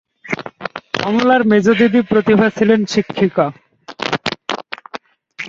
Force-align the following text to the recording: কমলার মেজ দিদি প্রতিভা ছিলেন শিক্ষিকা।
কমলার 0.95 1.41
মেজ 1.51 1.65
দিদি 1.79 2.01
প্রতিভা 2.09 2.47
ছিলেন 2.57 2.79
শিক্ষিকা। 2.85 3.45